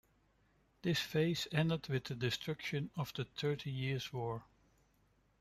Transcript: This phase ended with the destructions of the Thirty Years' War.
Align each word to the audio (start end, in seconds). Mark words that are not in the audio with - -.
This 0.81 0.99
phase 0.99 1.47
ended 1.51 1.87
with 1.87 2.05
the 2.05 2.15
destructions 2.15 2.89
of 2.95 3.13
the 3.13 3.23
Thirty 3.23 3.69
Years' 3.69 4.11
War. 4.11 4.41